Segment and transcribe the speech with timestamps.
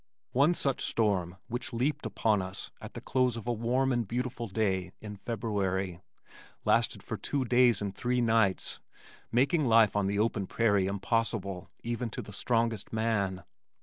[0.31, 4.47] One such storm which leaped upon us at the close of a warm and beautiful
[4.47, 5.99] day in February
[6.65, 8.79] lasted for two days and three nights,
[9.31, 13.43] making life on the open prairie impossible even to the strongest man.